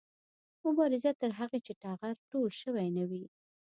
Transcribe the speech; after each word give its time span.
مبارزه 0.65 1.11
تر 1.21 1.31
هغې 1.39 1.59
چې 1.65 1.73
ټغر 1.81 2.13
ټول 2.31 2.47
شوی 2.61 2.87
نه 2.97 3.03
وي 3.09 3.25